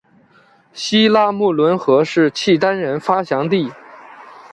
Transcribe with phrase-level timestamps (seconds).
[0.73, 3.71] 西拉木伦河是契丹人发祥地。